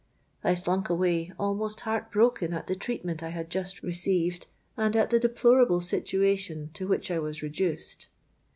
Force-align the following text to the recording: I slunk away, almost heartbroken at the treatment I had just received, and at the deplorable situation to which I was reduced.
I 0.43 0.55
slunk 0.55 0.89
away, 0.89 1.31
almost 1.37 1.81
heartbroken 1.81 2.55
at 2.55 2.65
the 2.65 2.75
treatment 2.75 3.21
I 3.21 3.29
had 3.29 3.51
just 3.51 3.83
received, 3.83 4.47
and 4.75 4.95
at 4.95 5.11
the 5.11 5.19
deplorable 5.19 5.79
situation 5.79 6.71
to 6.73 6.87
which 6.87 7.11
I 7.11 7.19
was 7.19 7.43
reduced. 7.43 8.07